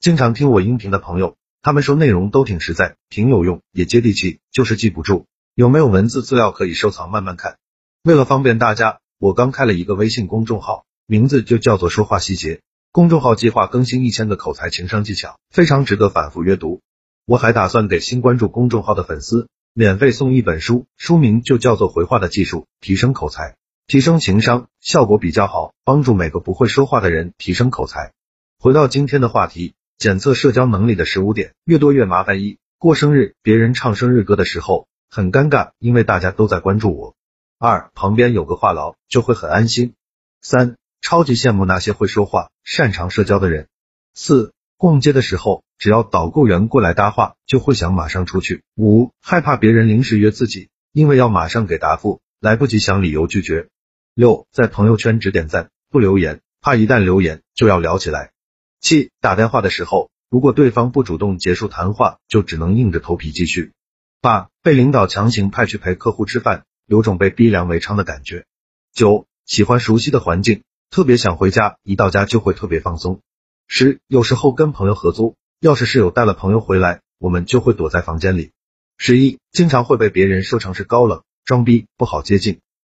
[0.00, 5.26] 经常听我音频的朋友，他们说内容都挺实在，挺有用，也接地气，就是记不住。
[5.54, 7.58] 有没有文字资料可以收藏慢慢看？
[8.02, 12.62] 为了方便大家，我刚开了一个微信公众号，名字就叫做说话细节。
[12.92, 16.80] 公众号计划更新一千个口才情商技巧，非常值得反复阅读。
[17.26, 23.56] 我还打算给新关注公众号的粉丝免费送一本书，书名就叫做《回话的技术》，提升口才，
[23.86, 28.12] 提升情商，效果比较好，帮助每个不会说话的人提升口才。
[28.58, 32.40] 回到今天的话题，检测社交能力的十五点，越多越麻烦。
[32.40, 37.16] 一过生日，别人唱生日歌的时候很尴尬，因为大家都在关注我。
[37.58, 39.92] 二旁边有个话痨，就会很安心。
[40.40, 43.68] 三超级羡慕那些会说话、擅长社交的人。
[44.14, 48.62] 四逛街的时候，只要导购员过来搭话，就会想马上出去。
[48.76, 53.68] 五害怕别人临时约自己，因为要马上给答复，来不及想理由拒绝。
[54.14, 58.32] 六在朋友圈只点赞不留言，怕一旦留言就要聊起来。
[58.80, 63.72] 七打电话的时候，如果对方不主动结束谈话，就只能硬着头皮继续。
[64.20, 68.44] 八被领导强行派去陪客户吃饭，有种被逼良为娼的感觉。
[68.92, 70.62] 九喜欢熟悉的环境。
[70.90, 73.20] 特别想回家，一到家就会特别放松。
[73.68, 78.50] 十，有时候跟朋友合租，要是室友带了朋友回来，我们就会躲在房间里。
[78.98, 82.58] 十一，经常会被别人说成是高冷、装逼，不好接近。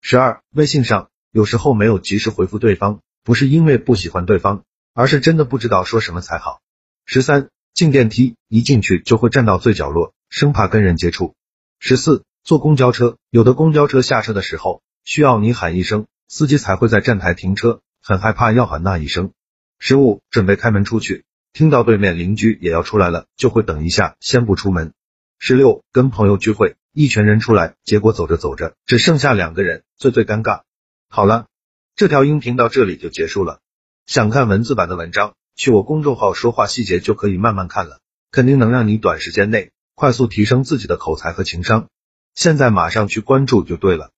[0.00, 4.62] 十二，微信上有时候没有及时回复对方，不是因为不喜欢对方，
[4.94, 6.60] 而是真的不知道说什么才好。
[7.04, 11.34] 十三，进电梯一进去就会站到最角落，生怕跟人接触。
[11.78, 16.06] 十四，坐公交车，有的公交车下车的时候需要你喊一声。
[16.28, 19.32] 司机才会在站台停车，很害怕要喊那一声。
[19.78, 24.94] 十五，准备开门出去，听到对面邻居也要出来了，就会等一下，先不出门。
[25.38, 30.62] 十六，跟朋友聚会，一群人出来，结果走着走着只剩下两个人，最最尴尬。
[31.10, 31.48] 好了，
[31.96, 33.60] 这条音频到这里就结束了。
[34.06, 38.00] 想看文字版的文章，去我公众号说话细节就可以慢慢看了，
[38.30, 41.88] 肯定能让你短时间内快速提升自己的口才和情商。
[42.34, 44.10] 现在马上去关注就对了。